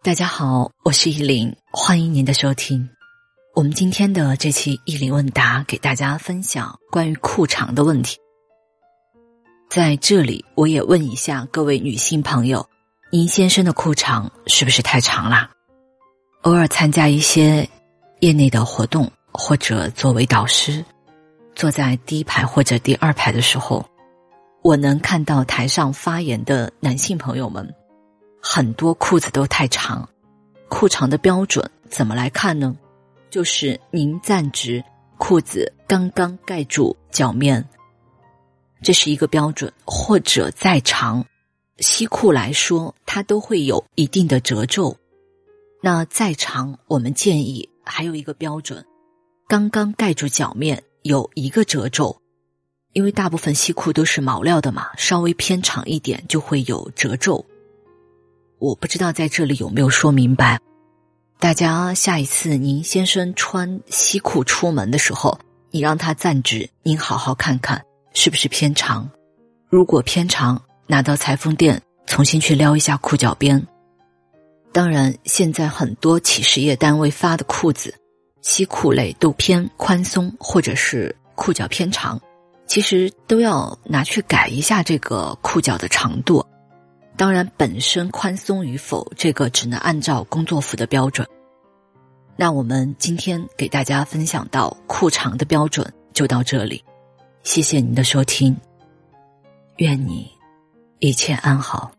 [0.00, 2.88] 大家好，我是依林，欢迎您的收听。
[3.52, 8.16] 我们今天的这期依林问答，给大家分享关于裤长的问题。
[9.68, 12.64] 在这里，我也问一下各位女性朋友：
[13.10, 15.50] 您先生的裤长是不是太长啦？
[16.42, 17.68] 偶尔参加一些
[18.20, 20.82] 业内的活动，或者作为导师，
[21.56, 23.84] 坐在第一排或者第二排的时候，
[24.62, 27.74] 我能看到台上发言的男性朋友们。
[28.50, 30.08] 很多裤子都太长，
[30.70, 32.74] 裤长的标准怎么来看呢？
[33.28, 34.82] 就是您站直，
[35.18, 37.62] 裤子刚刚盖住脚面，
[38.82, 39.70] 这是一个标准。
[39.84, 41.22] 或者再长，
[41.80, 44.96] 西裤来说，它都会有一定的褶皱。
[45.82, 48.82] 那再长，我们建议还有一个标准，
[49.46, 52.18] 刚刚盖住脚面有一个褶皱，
[52.94, 57.44] 因为大部分西裤都是毛料的嘛，稍微偏长一点就会有褶皱。
[58.58, 60.58] 我不知道在这里有没有说明白。
[61.38, 65.38] 大家下一次您先生穿西裤出门的时候，
[65.70, 67.80] 你让他站直，您好好看看
[68.14, 69.08] 是不是偏长。
[69.68, 73.64] 如果偏长，拿到裁缝店重新去撩一下裤脚边。
[74.72, 77.94] 当然，现在很多企事业单位发的裤子，
[78.42, 82.20] 西裤类都偏宽松，或者是裤脚偏长，
[82.66, 86.44] 其实都要拿去改一下这个裤脚的长度。
[87.18, 91.26] 当然，本身宽松与否，这个只能按照工作服的标准。
[92.36, 96.84] 那我们今天给大家分享到裤长的标准就到这里，
[97.42, 98.56] 谢谢您的收听，
[99.78, 100.30] 愿你
[101.00, 101.97] 一切安好。